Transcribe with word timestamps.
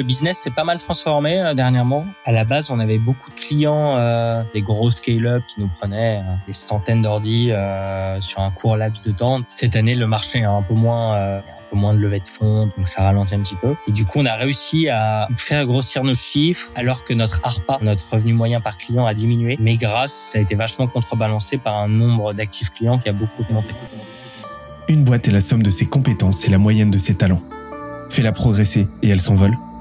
le 0.00 0.06
business 0.06 0.38
s'est 0.38 0.50
pas 0.50 0.64
mal 0.64 0.78
transformé 0.78 1.38
euh, 1.38 1.52
dernièrement. 1.52 2.06
À 2.24 2.32
la 2.32 2.44
base, 2.44 2.70
on 2.70 2.80
avait 2.80 2.96
beaucoup 2.96 3.28
de 3.28 3.34
clients, 3.34 3.98
euh, 3.98 4.42
des 4.54 4.62
gros 4.62 4.90
scale-up 4.90 5.42
qui 5.46 5.60
nous 5.60 5.68
prenaient 5.68 6.22
euh, 6.24 6.32
des 6.46 6.54
centaines 6.54 7.02
d'ordi 7.02 7.50
sur 8.20 8.40
un 8.40 8.50
court 8.50 8.78
laps 8.78 9.04
de 9.06 9.12
temps. 9.12 9.42
Cette 9.46 9.76
année, 9.76 9.94
le 9.94 10.06
marché 10.06 10.38
est 10.38 10.44
un 10.44 10.62
peu 10.62 10.72
moins, 10.72 11.16
un 11.16 11.42
moins 11.76 11.92
de 11.92 11.98
levée 11.98 12.20
de 12.20 12.26
fonds, 12.26 12.70
donc 12.76 12.88
ça 12.88 13.02
ralentit 13.02 13.34
un 13.34 13.40
petit 13.40 13.56
peu. 13.56 13.74
Et 13.86 13.92
du 13.92 14.06
coup, 14.06 14.20
on 14.20 14.26
a 14.26 14.34
réussi 14.34 14.88
à 14.88 15.28
faire 15.36 15.66
grossir 15.66 16.02
nos 16.02 16.14
chiffres 16.14 16.70
alors 16.76 17.04
que 17.04 17.12
notre 17.12 17.40
ARPA, 17.44 17.78
notre 17.82 18.10
revenu 18.10 18.32
moyen 18.32 18.60
par 18.60 18.78
client, 18.78 19.04
a 19.04 19.12
diminué. 19.12 19.58
Mais 19.60 19.76
grâce, 19.76 20.12
ça 20.12 20.38
a 20.38 20.42
été 20.42 20.54
vachement 20.54 20.86
contrebalancé 20.86 21.58
par 21.58 21.76
un 21.76 21.88
nombre 21.88 22.32
d'actifs 22.32 22.70
clients 22.70 22.98
qui 22.98 23.10
a 23.10 23.12
beaucoup 23.12 23.42
augmenté. 23.42 23.72
Une 24.88 25.04
boîte 25.04 25.28
est 25.28 25.32
la 25.32 25.42
somme 25.42 25.62
de 25.62 25.70
ses 25.70 25.86
compétences 25.86 26.46
et 26.46 26.50
la 26.50 26.58
moyenne 26.58 26.90
de 26.90 26.98
ses 26.98 27.16
talents. 27.16 27.42
Fais-la 28.08 28.32
progresser 28.32 28.88
et 29.02 29.10
elle 29.10 29.20
s'envole. 29.20 29.56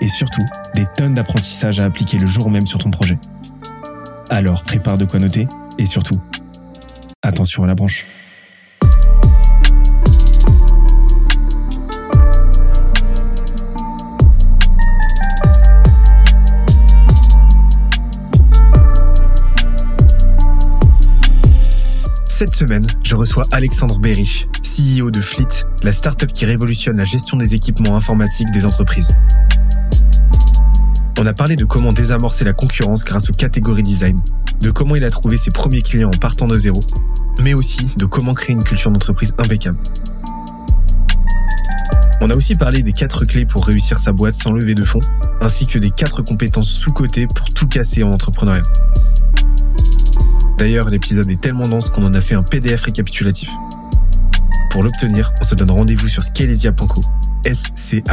et 0.00 0.08
surtout 0.08 0.44
des 0.74 0.86
tonnes 0.94 1.14
d'apprentissages 1.14 1.80
à 1.80 1.84
appliquer 1.84 2.18
le 2.18 2.26
jour 2.26 2.50
même 2.50 2.66
sur 2.66 2.78
ton 2.78 2.90
projet. 2.90 3.18
Alors 4.30 4.62
prépare 4.62 4.98
de 4.98 5.04
quoi 5.04 5.18
noter 5.18 5.46
et 5.78 5.86
surtout, 5.86 6.20
attention 7.22 7.64
à 7.64 7.66
la 7.66 7.74
branche. 7.74 8.06
Cette 22.40 22.54
semaine, 22.54 22.86
je 23.02 23.14
reçois 23.14 23.44
Alexandre 23.52 23.98
Berich, 23.98 24.48
CEO 24.62 25.10
de 25.10 25.20
Fleet, 25.20 25.66
la 25.82 25.92
startup 25.92 26.32
qui 26.32 26.46
révolutionne 26.46 26.96
la 26.96 27.04
gestion 27.04 27.36
des 27.36 27.54
équipements 27.54 27.96
informatiques 27.96 28.50
des 28.52 28.64
entreprises. 28.64 29.14
On 31.22 31.26
a 31.26 31.34
parlé 31.34 31.54
de 31.54 31.66
comment 31.66 31.92
désamorcer 31.92 32.46
la 32.46 32.54
concurrence 32.54 33.04
grâce 33.04 33.28
aux 33.28 33.34
catégories 33.34 33.82
design, 33.82 34.22
de 34.62 34.70
comment 34.70 34.96
il 34.96 35.04
a 35.04 35.10
trouvé 35.10 35.36
ses 35.36 35.50
premiers 35.50 35.82
clients 35.82 36.08
en 36.08 36.16
partant 36.16 36.48
de 36.48 36.58
zéro, 36.58 36.80
mais 37.42 37.52
aussi 37.52 37.88
de 37.98 38.06
comment 38.06 38.32
créer 38.32 38.54
une 38.54 38.64
culture 38.64 38.90
d'entreprise 38.90 39.34
impeccable. 39.36 39.76
On 42.22 42.30
a 42.30 42.34
aussi 42.34 42.54
parlé 42.54 42.82
des 42.82 42.94
quatre 42.94 43.26
clés 43.26 43.44
pour 43.44 43.66
réussir 43.66 43.98
sa 43.98 44.12
boîte 44.12 44.32
sans 44.34 44.52
lever 44.52 44.74
de 44.74 44.82
fonds, 44.82 45.00
ainsi 45.42 45.66
que 45.66 45.78
des 45.78 45.90
quatre 45.90 46.22
compétences 46.22 46.70
sous-cotées 46.72 47.26
pour 47.26 47.50
tout 47.50 47.68
casser 47.68 48.02
en 48.02 48.12
entrepreneuriat. 48.12 48.62
D'ailleurs, 50.56 50.88
l'épisode 50.88 51.30
est 51.30 51.42
tellement 51.42 51.68
dense 51.68 51.90
qu'on 51.90 52.06
en 52.06 52.14
a 52.14 52.22
fait 52.22 52.34
un 52.34 52.42
PDF 52.42 52.84
récapitulatif. 52.84 53.50
Pour 54.70 54.82
l'obtenir, 54.82 55.28
on 55.38 55.44
se 55.44 55.54
donne 55.54 55.70
rendez-vous 55.70 56.08
sur 56.08 56.22
S-C-A-L-E-Z-I-A.co. 57.44 58.08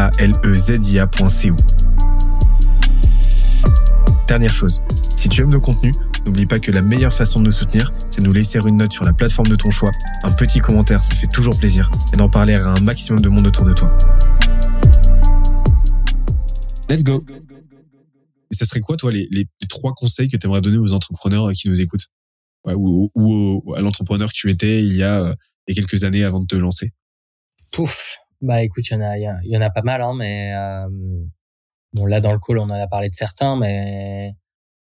Dernière 4.28 4.54
chose, 4.54 4.84
si 4.90 5.30
tu 5.30 5.42
aimes 5.42 5.52
nos 5.52 5.62
contenus, 5.62 5.96
n'oublie 6.26 6.46
pas 6.46 6.60
que 6.60 6.70
la 6.70 6.82
meilleure 6.82 7.14
façon 7.14 7.40
de 7.40 7.46
nous 7.46 7.52
soutenir, 7.54 7.94
c'est 8.12 8.20
de 8.20 8.26
nous 8.26 8.34
laisser 8.34 8.60
une 8.68 8.76
note 8.76 8.92
sur 8.92 9.06
la 9.06 9.14
plateforme 9.14 9.48
de 9.48 9.56
ton 9.56 9.72
choix, 9.72 9.90
un 10.24 10.36
petit 10.36 10.60
commentaire, 10.60 11.02
ça 11.02 11.16
fait 11.16 11.28
toujours 11.28 11.58
plaisir, 11.58 11.90
et 12.14 12.18
d'en 12.18 12.30
parler 12.30 12.56
à 12.56 12.68
un 12.68 12.80
maximum 12.82 13.22
de 13.22 13.30
monde 13.30 13.48
autour 13.48 13.64
de 13.64 13.72
toi. 13.72 13.98
Let's 16.90 17.06
go. 17.06 17.24
Et 18.52 18.56
ça 18.56 18.66
serait 18.66 18.82
quoi, 18.82 18.98
toi, 18.98 19.12
les, 19.12 19.30
les, 19.32 19.46
les 19.62 19.68
trois 19.70 19.94
conseils 19.94 20.28
que 20.28 20.36
tu 20.36 20.46
aimerais 20.46 20.62
donner 20.62 20.78
aux 20.78 20.92
entrepreneurs 20.92 21.50
qui 21.54 21.70
nous 21.70 21.80
écoutent? 21.80 22.08
Ouais, 22.66 22.74
ou, 22.74 23.10
ou, 23.16 23.62
ou, 23.66 23.76
à 23.76 23.82
l'entrepreneur 23.82 24.28
que 24.28 24.36
tu 24.36 24.52
étais 24.52 24.84
il 24.84 24.94
y, 24.94 25.04
a, 25.04 25.34
il 25.68 25.76
y 25.76 25.80
a 25.80 25.82
quelques 25.82 26.04
années 26.04 26.26
avant 26.26 26.42
de 26.42 26.48
te 26.48 26.56
lancer? 26.56 26.92
Pouf. 27.72 28.18
Bah 28.42 28.62
écoute, 28.62 28.84
il 28.90 28.94
y 28.94 28.98
en 28.98 29.02
a, 29.02 29.18
il 29.18 29.50
y 29.50 29.58
en 29.58 29.62
a 29.62 29.70
pas 29.70 29.84
mal, 29.84 30.02
hein, 30.02 30.14
mais 30.18 30.54
euh, 30.54 30.88
bon 31.98 32.06
là 32.06 32.22
dans 32.22 32.32
le 32.32 32.40
call 32.40 32.60
on 32.60 32.64
en 32.64 32.70
a 32.72 32.88
parlé 32.88 33.10
de 33.10 33.16
certains, 33.16 33.58
mais 33.58 34.36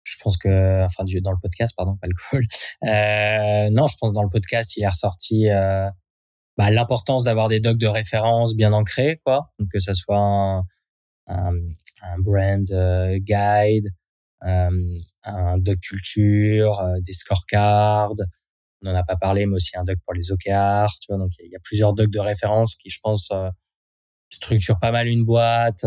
je 0.03 0.15
pense 0.21 0.37
que, 0.37 0.83
enfin 0.85 1.03
dans 1.21 1.31
le 1.31 1.37
podcast 1.41 1.73
pardon, 1.75 1.97
pas 1.97 2.07
le 2.07 2.13
call. 2.31 2.43
Euh, 2.83 3.69
non, 3.71 3.87
je 3.87 3.95
pense 3.99 4.13
dans 4.13 4.23
le 4.23 4.29
podcast 4.29 4.77
il 4.77 4.83
est 4.83 4.87
ressorti 4.87 5.49
euh, 5.49 5.89
bah, 6.57 6.69
l'importance 6.71 7.25
d'avoir 7.25 7.49
des 7.49 7.59
docs 7.59 7.77
de 7.77 7.87
référence 7.87 8.55
bien 8.55 8.71
ancrés, 8.73 9.19
quoi. 9.25 9.51
Donc 9.59 9.69
que 9.71 9.79
ça 9.79 9.93
soit 9.93 10.17
un, 10.17 10.63
un, 11.27 12.19
brand 12.19 12.69
euh, 12.71 13.17
guide, 13.17 13.89
euh, 14.45 14.99
un 15.23 15.57
doc 15.57 15.79
culture, 15.79 16.83
des 17.01 17.13
scorecards. 17.13 18.13
On 18.83 18.91
n'en 18.91 18.95
a 18.95 19.03
pas 19.03 19.15
parlé, 19.15 19.45
mais 19.47 19.55
aussi 19.55 19.75
un 19.77 19.83
doc 19.83 19.97
pour 20.05 20.13
les 20.13 20.31
OKR. 20.31 20.87
Tu 21.01 21.07
vois, 21.09 21.17
donc 21.17 21.31
il 21.39 21.51
y 21.51 21.55
a 21.55 21.59
plusieurs 21.63 21.93
docs 21.93 22.11
de 22.11 22.19
référence 22.19 22.75
qui, 22.75 22.89
je 22.89 22.99
pense, 23.01 23.31
structurent 24.29 24.79
pas 24.79 24.91
mal 24.91 25.07
une 25.07 25.25
boîte. 25.25 25.83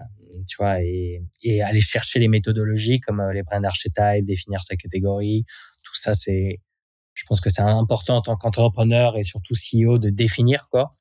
Euh, 0.00 0.04
tu 0.46 0.56
vois, 0.58 0.82
et, 0.82 1.22
et 1.42 1.62
aller 1.62 1.80
chercher 1.80 2.18
les 2.18 2.28
méthodologies 2.28 3.00
comme 3.00 3.22
les 3.32 3.42
brand 3.42 3.64
archetypes, 3.64 4.24
définir 4.24 4.62
sa 4.62 4.76
catégorie. 4.76 5.44
Tout 5.84 5.94
ça, 5.94 6.14
c'est, 6.14 6.60
je 7.14 7.24
pense 7.26 7.40
que 7.40 7.50
c'est 7.50 7.62
important 7.62 8.16
en 8.18 8.22
tant 8.22 8.36
qu'entrepreneur 8.36 9.16
et 9.16 9.22
surtout 9.22 9.54
CEO 9.54 9.98
de 9.98 10.10
définir 10.10 10.68
quoi. 10.70 10.94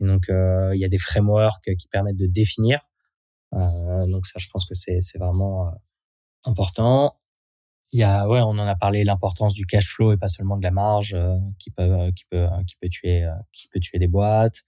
Et 0.00 0.06
donc, 0.06 0.28
euh, 0.30 0.72
il 0.74 0.80
y 0.80 0.84
a 0.84 0.88
des 0.88 0.98
frameworks 0.98 1.74
qui 1.76 1.88
permettent 1.88 2.18
de 2.18 2.26
définir. 2.26 2.80
Euh, 3.54 4.06
donc 4.10 4.26
ça, 4.26 4.38
je 4.38 4.48
pense 4.52 4.66
que 4.66 4.74
c'est 4.74 5.00
c'est 5.00 5.18
vraiment 5.18 5.72
important. 6.44 7.14
Il 7.92 8.00
y 8.00 8.02
a, 8.02 8.28
ouais, 8.28 8.40
on 8.40 8.50
en 8.50 8.58
a 8.58 8.76
parlé, 8.76 9.04
l'importance 9.04 9.54
du 9.54 9.64
cash 9.66 9.88
flow 9.88 10.12
et 10.12 10.18
pas 10.18 10.28
seulement 10.28 10.58
de 10.58 10.62
la 10.62 10.70
marge 10.70 11.14
euh, 11.14 11.34
qui 11.58 11.70
peut, 11.70 12.10
qui 12.14 12.24
peut, 12.30 12.46
qui 12.66 12.76
peut 12.80 12.88
tuer, 12.90 13.24
euh, 13.24 13.32
qui 13.52 13.68
peut 13.68 13.80
tuer 13.80 13.98
des 13.98 14.08
boîtes. 14.08 14.62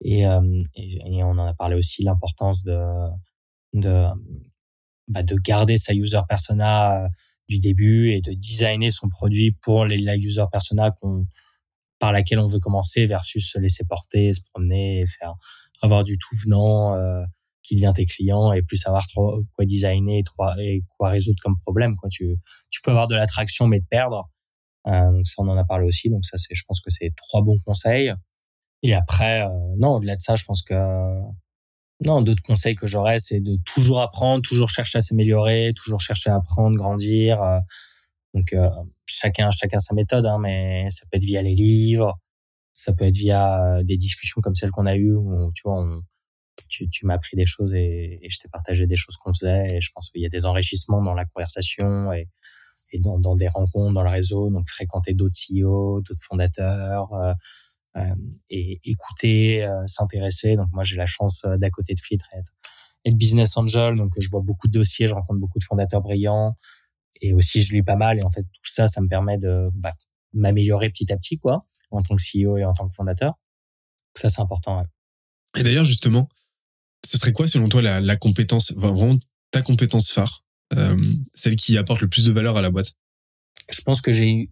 Et, 0.00 0.20
et, 0.20 1.24
on 1.24 1.30
en 1.30 1.46
a 1.46 1.54
parlé 1.54 1.76
aussi 1.76 2.02
l'importance 2.02 2.62
de, 2.64 2.78
de, 3.72 4.06
bah, 5.08 5.22
de 5.22 5.36
garder 5.36 5.78
sa 5.78 5.94
user 5.94 6.20
persona 6.28 7.08
du 7.48 7.58
début 7.58 8.10
et 8.10 8.20
de 8.20 8.32
designer 8.32 8.90
son 8.90 9.08
produit 9.08 9.52
pour 9.62 9.84
les, 9.84 9.98
la 9.98 10.16
user 10.16 10.44
persona 10.50 10.94
par 11.98 12.12
laquelle 12.12 12.38
on 12.38 12.46
veut 12.46 12.58
commencer 12.58 13.06
versus 13.06 13.50
se 13.50 13.58
laisser 13.58 13.84
porter, 13.84 14.32
se 14.32 14.42
promener 14.52 15.04
faire 15.06 15.34
avoir 15.82 16.04
du 16.04 16.18
tout 16.18 16.36
venant. 16.44 16.94
Euh, 16.94 17.22
qui 17.64 17.74
devient 17.74 17.92
tes 17.94 18.04
clients 18.04 18.52
et 18.52 18.62
plus 18.62 18.76
savoir 18.76 19.06
trop 19.08 19.40
quoi 19.56 19.64
designer 19.64 20.22
et 20.58 20.82
quoi 20.96 21.08
résoudre 21.08 21.38
comme 21.42 21.56
problème 21.56 21.96
quoi. 21.96 22.08
Tu 22.10 22.36
tu 22.70 22.80
peux 22.82 22.90
avoir 22.90 23.08
de 23.08 23.14
l'attraction 23.14 23.66
mais 23.66 23.80
te 23.80 23.86
perdre. 23.88 24.28
Euh, 24.86 25.10
donc 25.10 25.26
ça 25.26 25.34
on 25.38 25.48
en 25.48 25.56
a 25.56 25.64
parlé 25.64 25.86
aussi. 25.86 26.10
Donc 26.10 26.24
ça 26.24 26.36
c'est 26.36 26.54
je 26.54 26.62
pense 26.68 26.80
que 26.80 26.90
c'est 26.90 27.10
trois 27.16 27.42
bons 27.42 27.58
conseils 27.64 28.12
et 28.84 28.94
après 28.94 29.42
euh, 29.42 29.48
non 29.78 29.96
au-delà 29.96 30.14
de 30.16 30.22
ça 30.22 30.36
je 30.36 30.44
pense 30.44 30.62
que 30.62 30.74
non 32.04 32.22
d'autres 32.22 32.42
conseils 32.42 32.76
que 32.76 32.86
j'aurais 32.86 33.18
c'est 33.18 33.40
de 33.40 33.56
toujours 33.64 34.00
apprendre 34.00 34.42
toujours 34.42 34.68
chercher 34.68 34.98
à 34.98 35.00
s'améliorer 35.00 35.72
toujours 35.74 36.00
chercher 36.00 36.30
à 36.30 36.36
apprendre 36.36 36.76
grandir 36.76 37.42
euh, 37.42 37.58
donc 38.34 38.52
euh, 38.52 38.68
chacun 39.06 39.50
chacun 39.50 39.78
sa 39.78 39.94
méthode 39.94 40.26
hein, 40.26 40.38
mais 40.38 40.88
ça 40.90 41.06
peut 41.10 41.16
être 41.16 41.24
via 41.24 41.42
les 41.42 41.54
livres 41.54 42.18
ça 42.72 42.92
peut 42.92 43.04
être 43.04 43.16
via 43.16 43.82
des 43.82 43.96
discussions 43.96 44.40
comme 44.40 44.54
celle 44.54 44.70
qu'on 44.70 44.86
a 44.86 44.96
eues 44.96 45.14
où 45.14 45.50
tu 45.54 45.62
vois 45.64 45.84
tu, 46.68 47.06
m'as 47.06 47.14
appris 47.14 47.36
des 47.36 47.46
choses 47.46 47.74
et, 47.74 48.20
je 48.28 48.38
t'ai 48.38 48.48
partagé 48.48 48.86
des 48.86 48.96
choses 48.96 49.16
qu'on 49.16 49.32
faisait 49.32 49.76
et 49.76 49.80
je 49.80 49.90
pense 49.94 50.10
qu'il 50.10 50.22
y 50.22 50.26
a 50.26 50.28
des 50.28 50.46
enrichissements 50.46 51.02
dans 51.02 51.14
la 51.14 51.24
conversation 51.24 52.12
et, 52.12 52.28
dans, 53.00 53.34
des 53.34 53.48
rencontres 53.48 53.92
dans 53.92 54.02
le 54.02 54.10
réseau. 54.10 54.50
Donc 54.50 54.68
fréquenter 54.68 55.14
d'autres 55.14 55.34
CEO 55.34 56.00
d'autres 56.00 56.22
fondateurs 56.22 57.12
euh, 57.12 57.30
euh, 57.30 57.34
et 58.50 58.80
écouter 58.84 59.64
euh, 59.64 59.86
s'intéresser. 59.86 60.56
Donc 60.56 60.68
moi 60.72 60.84
j'ai 60.84 60.96
la 60.96 61.06
chance 61.06 61.44
d'à 61.58 61.70
côté 61.70 61.94
de 61.94 62.00
Fleet 62.00 62.18
être, 62.32 62.52
être 63.04 63.16
business 63.16 63.56
angel. 63.56 63.96
Donc 63.96 64.12
je 64.18 64.28
vois 64.30 64.42
beaucoup 64.42 64.68
de 64.68 64.72
dossiers 64.72 65.06
je 65.06 65.14
rencontre 65.14 65.40
beaucoup 65.40 65.58
de 65.58 65.64
fondateurs 65.64 66.00
brillants 66.00 66.54
et 67.22 67.32
aussi 67.32 67.62
je 67.62 67.72
lis 67.72 67.82
pas 67.82 67.96
mal. 67.96 68.18
Et 68.18 68.24
en 68.24 68.30
fait 68.30 68.42
tout 68.42 68.72
ça 68.72 68.86
ça 68.86 69.00
me 69.00 69.08
permet 69.08 69.38
de 69.38 69.70
bah, 69.74 69.92
m'améliorer 70.32 70.90
petit 70.90 71.12
à 71.12 71.16
petit 71.16 71.36
quoi 71.36 71.66
en 71.90 72.02
tant 72.02 72.16
que 72.16 72.22
CEO 72.22 72.56
et 72.56 72.64
en 72.64 72.72
tant 72.72 72.88
que 72.88 72.94
fondateur. 72.94 73.34
Ça 74.16 74.28
c'est 74.28 74.40
important 74.40 74.78
ouais. 74.78 74.86
et 75.60 75.62
d'ailleurs 75.62 75.84
justement 75.84 76.28
ce 77.04 77.18
serait 77.18 77.32
quoi 77.32 77.46
selon 77.46 77.68
toi 77.68 77.82
la, 77.82 78.00
la 78.00 78.16
compétence, 78.16 78.72
vraiment 78.72 79.16
ta 79.50 79.62
compétence 79.62 80.10
phare, 80.10 80.42
euh, 80.74 80.96
celle 81.34 81.56
qui 81.56 81.76
apporte 81.78 82.00
le 82.00 82.08
plus 82.08 82.26
de 82.26 82.32
valeur 82.32 82.56
à 82.56 82.62
la 82.62 82.70
boîte? 82.70 82.94
Je 83.70 83.80
pense 83.82 84.00
que 84.00 84.12
j'ai 84.12 84.50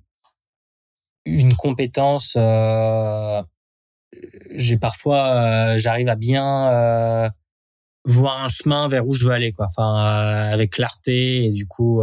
une 1.25 1.55
compétence. 1.55 2.35
Euh, 2.37 3.43
j'ai 4.55 4.79
parfois, 4.79 5.27
euh, 5.75 5.79
j'arrive 5.79 6.09
à 6.09 6.17
bien 6.17 7.31
voir 8.05 8.43
un 8.43 8.49
chemin 8.49 8.89
vers 8.89 9.07
où 9.07 9.15
je 9.15 9.27
veux 9.27 9.33
aller, 9.33 9.53
quoi. 9.53 9.67
Enfin, 9.67 9.95
avec 9.95 10.73
clarté 10.73 11.45
et 11.45 11.51
du 11.51 11.67
coup, 11.67 12.03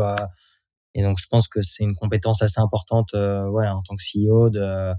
et 0.96 1.04
donc 1.04 1.18
je 1.20 1.28
pense 1.30 1.48
que 1.48 1.62
c'est 1.62 1.84
une 1.84 1.96
compétence 1.96 2.42
assez 2.42 2.60
importante, 2.60 3.14
ouais, 3.14 3.68
en 3.68 3.82
tant 3.84 3.96
que 3.96 4.02
CEO 4.02 4.50
de 4.50 4.94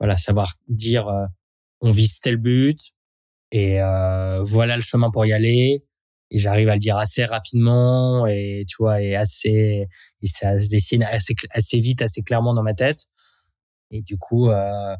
voilà 0.00 0.16
savoir 0.18 0.52
dire 0.68 1.08
on 1.80 1.90
vise 1.90 2.20
tel 2.20 2.36
but 2.36 2.78
et 3.50 3.78
voilà 4.42 4.76
le 4.76 4.82
chemin 4.82 5.10
pour 5.10 5.24
y 5.26 5.32
aller 5.32 5.82
et 6.30 6.38
j'arrive 6.38 6.68
à 6.68 6.74
le 6.74 6.78
dire 6.78 6.96
assez 6.96 7.24
rapidement 7.24 8.26
et 8.26 8.62
tu 8.68 8.76
vois 8.78 9.00
et 9.00 9.16
assez 9.16 9.88
et 10.22 10.26
ça 10.26 10.60
se 10.60 10.68
dessine 10.68 11.02
assez 11.02 11.34
assez 11.50 11.80
vite 11.80 12.02
assez 12.02 12.22
clairement 12.22 12.54
dans 12.54 12.62
ma 12.62 12.74
tête 12.74 13.06
et 13.90 14.02
du 14.02 14.18
coup 14.18 14.50
euh, 14.50 14.94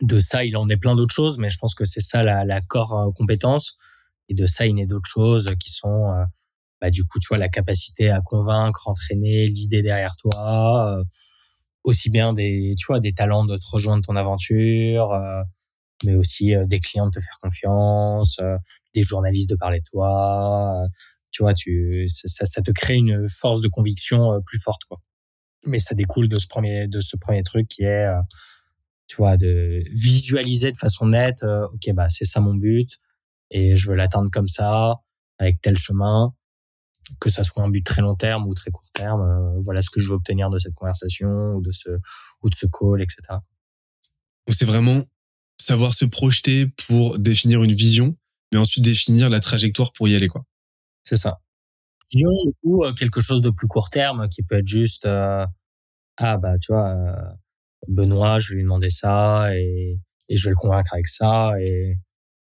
de 0.00 0.18
ça 0.18 0.44
il 0.44 0.56
en 0.56 0.68
est 0.68 0.76
plein 0.76 0.96
d'autres 0.96 1.14
choses 1.14 1.38
mais 1.38 1.50
je 1.50 1.58
pense 1.58 1.74
que 1.74 1.84
c'est 1.84 2.00
ça 2.00 2.22
la, 2.22 2.44
la 2.44 2.60
core 2.60 2.98
euh, 2.98 3.12
compétence 3.12 3.76
et 4.28 4.34
de 4.34 4.46
ça 4.46 4.66
il 4.66 4.78
est 4.78 4.86
d'autres 4.86 5.10
choses 5.10 5.54
qui 5.60 5.70
sont 5.70 6.12
euh, 6.12 6.24
bah, 6.80 6.90
du 6.90 7.04
coup 7.04 7.18
tu 7.20 7.28
vois 7.28 7.38
la 7.38 7.48
capacité 7.48 8.10
à 8.10 8.20
convaincre 8.20 8.88
entraîner 8.88 9.46
l'idée 9.46 9.82
derrière 9.82 10.16
toi 10.16 10.98
euh, 10.98 11.04
aussi 11.84 12.10
bien 12.10 12.32
des 12.32 12.74
tu 12.78 12.86
vois 12.86 13.00
des 13.00 13.12
talents 13.12 13.44
de 13.44 13.56
te 13.56 13.66
rejoindre 13.70 14.04
ton 14.04 14.16
aventure 14.16 15.12
mais 16.04 16.14
aussi 16.14 16.54
euh, 16.54 16.66
des 16.66 16.80
clients 16.80 17.06
de 17.06 17.12
te 17.12 17.20
faire 17.20 17.38
confiance, 17.40 18.38
euh, 18.40 18.56
des 18.94 19.02
journalistes 19.02 19.50
de 19.50 19.56
parler 19.56 19.80
de 19.80 19.84
toi. 19.90 20.84
Euh, 20.84 20.88
tu 21.30 21.42
vois, 21.42 21.54
tu, 21.54 22.06
ça, 22.08 22.46
ça, 22.46 22.62
te 22.62 22.70
crée 22.70 22.94
une 22.94 23.26
force 23.28 23.60
de 23.60 23.68
conviction 23.68 24.38
plus 24.46 24.60
forte, 24.60 24.82
quoi. 24.84 24.98
Mais 25.66 25.78
ça 25.78 25.94
découle 25.94 26.28
de 26.28 26.36
ce 26.36 26.46
premier, 26.46 26.86
de 26.88 27.00
ce 27.00 27.16
premier 27.16 27.42
truc 27.42 27.68
qui 27.68 27.84
est, 27.84 28.06
tu 29.06 29.16
vois, 29.16 29.36
de 29.36 29.80
visualiser 29.92 30.72
de 30.72 30.76
façon 30.76 31.06
nette. 31.06 31.42
ok, 31.44 31.94
bah 31.94 32.08
c'est 32.08 32.24
ça 32.24 32.40
mon 32.40 32.54
but 32.54 32.98
et 33.50 33.76
je 33.76 33.88
veux 33.88 33.96
l'atteindre 33.96 34.30
comme 34.30 34.48
ça, 34.48 34.96
avec 35.38 35.60
tel 35.60 35.76
chemin 35.76 36.34
que 37.20 37.28
ça 37.28 37.44
soit 37.44 37.62
un 37.62 37.68
but 37.68 37.84
très 37.84 38.02
long 38.02 38.14
terme 38.14 38.46
ou 38.46 38.54
très 38.54 38.70
court 38.70 38.90
terme, 38.92 39.58
voilà 39.60 39.82
ce 39.82 39.90
que 39.90 40.00
je 40.00 40.08
veux 40.08 40.14
obtenir 40.14 40.50
de 40.50 40.58
cette 40.58 40.74
conversation 40.74 41.54
ou 41.54 41.62
de 41.62 41.70
ce 41.70 41.90
ou 42.42 42.48
de 42.48 42.54
ce 42.54 42.66
call, 42.66 43.02
etc. 43.02 43.40
C'est 44.48 44.64
vraiment 44.64 45.04
savoir 45.60 45.94
se 45.94 46.04
projeter 46.04 46.66
pour 46.66 47.18
définir 47.18 47.62
une 47.62 47.72
vision, 47.72 48.16
mais 48.52 48.58
ensuite 48.58 48.84
définir 48.84 49.28
la 49.28 49.40
trajectoire 49.40 49.92
pour 49.92 50.08
y 50.08 50.14
aller, 50.14 50.28
quoi. 50.28 50.44
C'est 51.02 51.16
ça. 51.16 51.40
Ou 52.62 52.84
euh, 52.84 52.92
quelque 52.92 53.20
chose 53.20 53.42
de 53.42 53.50
plus 53.50 53.66
court 53.66 53.90
terme 53.90 54.28
qui 54.28 54.42
peut 54.42 54.56
être 54.56 54.66
juste, 54.66 55.06
euh, 55.06 55.44
ah 56.16 56.36
bah 56.38 56.58
tu 56.58 56.72
vois, 56.72 56.88
euh, 56.88 57.16
Benoît, 57.88 58.38
je 58.38 58.50
vais 58.50 58.56
lui 58.56 58.62
demander 58.62 58.90
ça 58.90 59.54
et, 59.54 59.98
et 60.28 60.36
je 60.36 60.44
vais 60.44 60.50
le 60.50 60.56
convaincre 60.56 60.94
avec 60.94 61.06
ça 61.06 61.52
et 61.60 61.96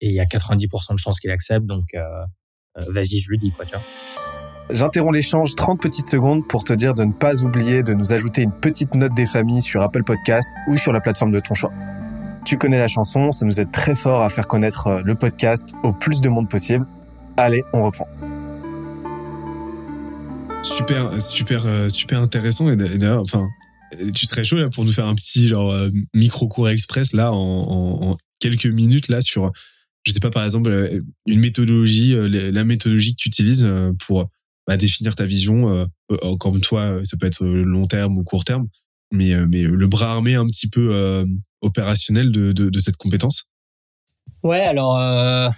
il 0.00 0.12
y 0.12 0.20
a 0.20 0.24
90% 0.24 0.94
de 0.94 0.98
chances 0.98 1.18
qu'il 1.20 1.30
accepte, 1.30 1.66
donc 1.66 1.86
vas-y, 2.86 3.18
je 3.18 3.30
lui 3.30 3.38
dis 3.38 3.50
quoi, 3.50 3.64
tu 3.64 3.72
vois. 3.72 3.82
J'interromps 4.70 5.14
l'échange 5.14 5.54
30 5.54 5.80
petites 5.80 6.08
secondes 6.08 6.46
pour 6.46 6.62
te 6.62 6.74
dire 6.74 6.92
de 6.92 7.02
ne 7.02 7.12
pas 7.12 7.42
oublier 7.42 7.82
de 7.82 7.94
nous 7.94 8.12
ajouter 8.12 8.42
une 8.42 8.52
petite 8.52 8.94
note 8.94 9.14
des 9.14 9.24
familles 9.24 9.62
sur 9.62 9.82
Apple 9.82 10.04
Podcast 10.04 10.52
ou 10.68 10.76
sur 10.76 10.92
la 10.92 11.00
plateforme 11.00 11.32
de 11.32 11.40
ton 11.40 11.54
choix. 11.54 11.72
Tu 12.44 12.58
connais 12.58 12.78
la 12.78 12.88
chanson, 12.88 13.30
ça 13.30 13.46
nous 13.46 13.60
aide 13.60 13.70
très 13.72 13.94
fort 13.94 14.22
à 14.22 14.28
faire 14.28 14.46
connaître 14.46 14.86
euh, 14.86 15.02
le 15.04 15.14
podcast 15.14 15.74
au 15.82 15.92
plus 15.92 16.20
de 16.20 16.28
monde 16.28 16.48
possible. 16.48 16.86
Allez, 17.36 17.64
on 17.72 17.84
reprend. 17.84 18.06
Super, 20.62 21.20
super, 21.22 21.66
euh, 21.66 21.88
super 21.88 22.20
intéressant. 22.20 22.70
Et 22.70 22.76
d'ailleurs, 22.76 23.22
enfin, 23.22 23.48
tu 24.14 24.26
serais 24.26 24.44
chaud 24.44 24.58
là 24.58 24.68
pour 24.68 24.84
nous 24.84 24.92
faire 24.92 25.06
un 25.06 25.14
petit 25.14 25.48
genre 25.48 25.70
euh, 25.70 25.90
micro 26.14 26.48
cours 26.48 26.68
express 26.68 27.12
là 27.12 27.30
en, 27.32 28.16
quelques 28.40 28.66
minutes 28.66 29.08
là 29.08 29.20
sur, 29.20 29.50
je 30.04 30.12
sais 30.12 30.20
pas 30.20 30.30
par 30.30 30.44
exemple 30.44 31.00
une 31.26 31.40
méthodologie, 31.40 32.14
la 32.28 32.64
méthodologie 32.64 33.16
que 33.16 33.22
tu 33.22 33.28
utilises 33.28 33.68
pour 34.06 34.28
bah, 34.66 34.76
définir 34.76 35.14
ta 35.16 35.24
vision. 35.24 35.88
Comme 36.38 36.60
toi, 36.60 37.04
ça 37.04 37.16
peut 37.16 37.26
être 37.26 37.44
long 37.44 37.86
terme 37.86 38.16
ou 38.18 38.22
court 38.22 38.44
terme, 38.44 38.68
mais 39.12 39.34
mais 39.46 39.62
le 39.62 39.86
bras 39.86 40.12
armé 40.12 40.36
un 40.36 40.46
petit 40.46 40.68
peu 40.68 41.24
opérationnel 41.60 42.30
de, 42.30 42.80
cette 42.80 42.96
compétence 42.96 43.48
Ouais, 44.42 44.60
alors 44.60 44.96
euh, 44.98 45.48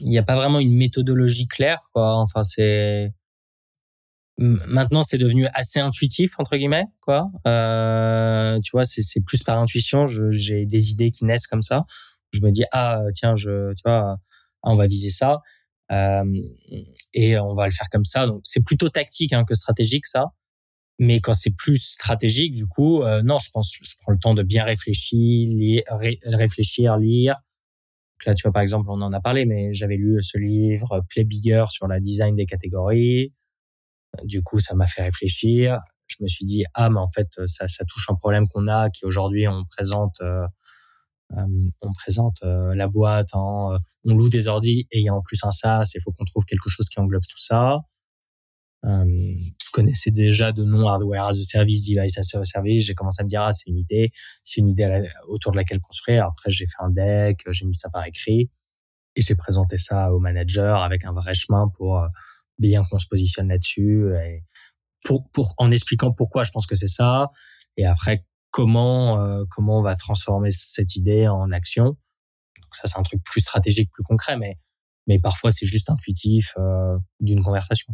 il 0.00 0.08
n'y 0.08 0.18
a 0.18 0.22
pas 0.22 0.36
vraiment 0.36 0.60
une 0.60 0.74
méthodologie 0.74 1.46
claire, 1.46 1.80
quoi. 1.92 2.16
Enfin, 2.16 2.42
c'est 2.42 3.12
maintenant 4.38 5.02
c'est 5.02 5.18
devenu 5.18 5.46
assez 5.54 5.78
intuitif 5.80 6.38
entre 6.38 6.56
guillemets, 6.56 6.86
quoi. 7.00 7.30
Euh, 7.46 8.58
tu 8.60 8.70
vois, 8.72 8.84
c'est 8.84 9.20
plus 9.24 9.42
par 9.42 9.58
intuition. 9.58 10.06
J'ai 10.06 10.66
des 10.66 10.90
idées 10.90 11.10
qui 11.10 11.24
naissent 11.24 11.46
comme 11.46 11.62
ça. 11.62 11.84
Je 12.32 12.40
me 12.40 12.50
dis 12.50 12.64
ah 12.72 13.02
tiens, 13.14 13.34
je 13.34 13.72
tu 13.74 13.82
vois, 13.84 14.18
on 14.62 14.74
va 14.74 14.86
viser 14.86 15.10
ça. 15.10 15.40
Euh, 15.90 16.24
et 17.12 17.38
on 17.38 17.52
va 17.52 17.66
le 17.66 17.72
faire 17.72 17.88
comme 17.90 18.04
ça. 18.04 18.26
Donc 18.26 18.40
c'est 18.44 18.64
plutôt 18.64 18.88
tactique 18.88 19.32
hein, 19.32 19.44
que 19.44 19.54
stratégique 19.54 20.06
ça. 20.06 20.26
Mais 20.98 21.20
quand 21.20 21.34
c'est 21.34 21.54
plus 21.56 21.78
stratégique, 21.78 22.52
du 22.54 22.66
coup, 22.66 23.02
euh, 23.02 23.22
non, 23.22 23.38
je 23.38 23.50
pense, 23.50 23.72
je 23.82 23.94
prends 24.00 24.12
le 24.12 24.18
temps 24.18 24.34
de 24.34 24.42
bien 24.42 24.64
réfléchir, 24.64 25.48
lire, 25.50 25.82
réfléchir, 26.24 26.96
lire. 26.96 27.36
là, 28.26 28.34
tu 28.34 28.42
vois, 28.42 28.52
par 28.52 28.62
exemple, 28.62 28.88
on 28.90 29.00
en 29.02 29.12
a 29.12 29.20
parlé, 29.20 29.44
mais 29.46 29.72
j'avais 29.72 29.96
lu 29.96 30.22
ce 30.22 30.38
livre 30.38 31.02
Play 31.08 31.24
Bigger 31.24 31.64
sur 31.70 31.88
la 31.88 31.98
design 31.98 32.36
des 32.36 32.46
catégories. 32.46 33.32
Du 34.24 34.42
coup, 34.42 34.60
ça 34.60 34.74
m'a 34.74 34.86
fait 34.86 35.02
réfléchir. 35.02 35.78
Je 36.06 36.16
me 36.20 36.28
suis 36.28 36.44
dit, 36.44 36.64
ah, 36.74 36.90
mais 36.90 37.00
en 37.00 37.10
fait, 37.10 37.28
ça, 37.46 37.68
ça 37.68 37.84
touche 37.84 38.08
un 38.10 38.14
problème 38.14 38.46
qu'on 38.48 38.68
a, 38.68 38.90
qui 38.90 39.06
aujourd'hui, 39.06 39.48
on 39.48 39.64
présente, 39.64 40.20
euh, 40.20 40.46
euh 41.36 41.46
on 41.80 41.92
présente 41.92 42.36
euh, 42.42 42.74
la 42.74 42.88
boîte, 42.88 43.34
en, 43.34 43.72
on 44.04 44.14
loue 44.14 44.28
des 44.28 44.48
ordis 44.48 44.86
et 44.90 44.98
il 45.00 45.04
y 45.04 45.08
a 45.08 45.14
en 45.14 45.22
plus 45.22 45.42
un 45.44 45.50
SaaS, 45.50 45.92
il 45.94 46.00
faut 46.02 46.12
qu'on 46.12 46.24
trouve 46.24 46.44
quelque 46.44 46.68
chose 46.68 46.88
qui 46.88 47.00
englobe 47.00 47.22
tout 47.22 47.40
ça. 47.42 47.80
Euh, 48.84 49.04
je 49.06 49.70
connaissais 49.72 50.10
déjà 50.10 50.50
de 50.50 50.64
nom 50.64 50.88
hardware 50.88 51.26
as 51.26 51.38
a 51.38 51.42
service, 51.44 51.86
device 51.86 52.18
as 52.18 52.34
a 52.34 52.44
service. 52.44 52.84
J'ai 52.84 52.94
commencé 52.94 53.20
à 53.20 53.24
me 53.24 53.28
dire 53.28 53.42
ah 53.42 53.52
c'est 53.52 53.70
une 53.70 53.78
idée, 53.78 54.10
c'est 54.42 54.60
une 54.60 54.68
idée 54.68 55.08
autour 55.28 55.52
de 55.52 55.56
laquelle 55.56 55.80
construire. 55.80 56.26
Après 56.26 56.50
j'ai 56.50 56.66
fait 56.66 56.80
un 56.80 56.90
deck, 56.90 57.44
j'ai 57.50 57.64
mis 57.64 57.76
ça 57.76 57.88
par 57.90 58.04
écrit 58.06 58.50
et 59.16 59.20
j'ai 59.20 59.34
présenté 59.36 59.76
ça 59.76 60.12
au 60.12 60.18
manager 60.18 60.82
avec 60.82 61.04
un 61.04 61.12
vrai 61.12 61.34
chemin 61.34 61.68
pour 61.68 61.98
euh, 61.98 62.08
bien 62.62 62.82
qu'on 62.88 62.98
se 62.98 63.06
positionne 63.06 63.48
là-dessus 63.48 64.06
pour, 65.04 65.28
pour 65.32 65.54
en 65.58 65.70
expliquant 65.70 66.12
pourquoi 66.12 66.44
je 66.44 66.50
pense 66.50 66.66
que 66.66 66.74
c'est 66.74 66.88
ça 66.88 67.30
et 67.76 67.84
après 67.84 68.24
comment 68.50 69.20
euh, 69.20 69.44
comment 69.50 69.80
on 69.80 69.82
va 69.82 69.96
transformer 69.96 70.50
cette 70.50 70.96
idée 70.96 71.26
en 71.28 71.50
action. 71.50 71.84
Donc 71.84 72.74
ça 72.74 72.86
c'est 72.86 72.98
un 72.98 73.02
truc 73.02 73.22
plus 73.24 73.40
stratégique, 73.40 73.90
plus 73.92 74.04
concret, 74.04 74.36
mais 74.36 74.56
mais 75.08 75.18
parfois 75.20 75.50
c'est 75.50 75.66
juste 75.66 75.90
intuitif 75.90 76.52
euh, 76.58 76.96
d'une 77.20 77.42
conversation 77.42 77.92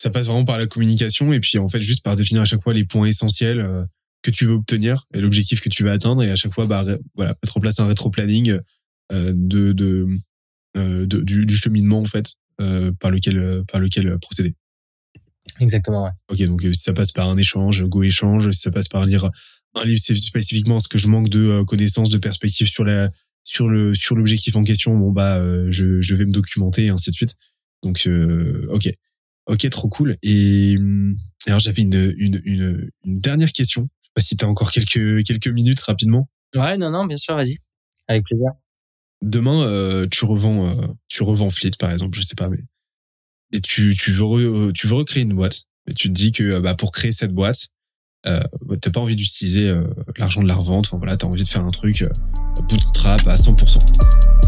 ça 0.00 0.10
passe 0.10 0.26
vraiment 0.26 0.44
par 0.44 0.58
la 0.58 0.66
communication 0.66 1.32
et 1.32 1.40
puis 1.40 1.58
en 1.58 1.68
fait 1.68 1.80
juste 1.80 2.04
par 2.04 2.16
définir 2.16 2.42
à 2.42 2.44
chaque 2.44 2.62
fois 2.62 2.72
les 2.72 2.84
points 2.84 3.06
essentiels 3.06 3.60
euh, 3.60 3.84
que 4.22 4.30
tu 4.30 4.46
veux 4.46 4.54
obtenir 4.54 5.04
et 5.12 5.20
l'objectif 5.20 5.60
que 5.60 5.68
tu 5.68 5.84
veux 5.84 5.90
atteindre 5.90 6.22
et 6.22 6.30
à 6.30 6.36
chaque 6.36 6.52
fois 6.52 6.66
bah 6.66 6.84
voilà 7.16 7.34
mettre 7.42 7.56
en 7.56 7.60
place 7.60 7.80
un 7.80 7.86
rétro-planning 7.86 8.60
euh, 9.12 9.32
de, 9.34 9.72
de, 9.72 10.06
du, 11.06 11.46
du, 11.46 11.56
cheminement 11.56 11.98
en 11.98 12.04
fait 12.04 12.34
par 13.00 13.10
lequel 13.10 13.62
par 13.70 13.80
lequel 13.80 14.18
procéder. 14.20 14.54
Exactement. 15.60 16.04
Ouais. 16.04 16.10
Ok 16.30 16.42
donc 16.46 16.62
si 16.62 16.82
ça 16.82 16.92
passe 16.92 17.12
par 17.12 17.28
un 17.28 17.36
échange, 17.36 17.84
go 17.84 18.02
échange, 18.02 18.50
si 18.50 18.60
ça 18.60 18.70
passe 18.70 18.88
par 18.88 19.06
lire 19.06 19.30
un 19.74 19.84
livre 19.84 20.00
spécifiquement 20.00 20.80
ce 20.80 20.88
que 20.88 20.98
je 20.98 21.08
manque 21.08 21.28
de 21.28 21.62
connaissances, 21.62 22.08
de 22.08 22.18
perspectives 22.18 22.68
sur 22.68 22.84
la 22.84 23.10
sur 23.44 23.68
le 23.68 23.94
sur 23.94 24.16
l'objectif 24.16 24.56
en 24.56 24.64
question, 24.64 24.96
bon 24.96 25.12
bah 25.12 25.40
je 25.70 26.00
je 26.00 26.14
vais 26.14 26.24
me 26.24 26.32
documenter 26.32 26.86
et 26.86 26.88
ainsi 26.90 27.10
de 27.10 27.14
suite. 27.14 27.34
Donc 27.82 28.08
ok. 28.68 28.90
Ok, 29.48 29.68
trop 29.70 29.88
cool. 29.88 30.18
Et 30.22 30.76
hum, 30.76 31.16
alors 31.46 31.58
j'avais 31.58 31.80
une, 31.80 32.14
une, 32.18 32.40
une, 32.44 32.90
une, 33.04 33.18
dernière 33.18 33.50
question. 33.52 33.88
Je 34.02 34.08
sais 34.08 34.12
pas 34.14 34.20
si 34.20 34.36
tu 34.36 34.44
as 34.44 34.48
encore 34.48 34.70
quelques, 34.70 35.24
quelques 35.24 35.48
minutes 35.48 35.80
rapidement. 35.80 36.28
Ouais, 36.54 36.76
non, 36.76 36.90
non, 36.90 37.06
bien 37.06 37.16
sûr, 37.16 37.34
vas-y. 37.34 37.56
Avec 38.08 38.24
plaisir. 38.24 38.50
Demain, 39.22 39.62
euh, 39.62 40.06
tu 40.10 40.24
revends, 40.24 40.66
euh, 40.66 40.86
tu 41.08 41.22
revends 41.22 41.50
Fleet, 41.50 41.72
par 41.78 41.90
exemple, 41.90 42.16
je 42.18 42.22
sais 42.22 42.36
pas, 42.36 42.48
mais 42.48 42.60
et 43.52 43.60
tu, 43.60 43.96
tu 43.98 44.12
veux, 44.12 44.72
tu 44.72 44.86
veux 44.86 44.94
recréer 44.94 45.22
une 45.22 45.34
boîte. 45.34 45.62
Mais 45.86 45.94
tu 45.94 46.08
te 46.08 46.12
dis 46.12 46.32
que 46.32 46.58
bah, 46.60 46.74
pour 46.74 46.92
créer 46.92 47.12
cette 47.12 47.32
boîte, 47.32 47.68
euh, 48.26 48.42
t'as 48.80 48.90
pas 48.90 49.00
envie 49.00 49.16
d'utiliser 49.16 49.68
euh, 49.68 49.82
l'argent 50.16 50.42
de 50.42 50.48
la 50.48 50.54
revente. 50.54 50.86
Enfin 50.86 50.98
voilà, 50.98 51.16
t'as 51.16 51.26
envie 51.26 51.42
de 51.42 51.48
faire 51.48 51.64
un 51.64 51.70
truc 51.70 52.02
euh, 52.02 52.08
bootstrap 52.68 53.26
à 53.26 53.36
100%. 53.36 54.47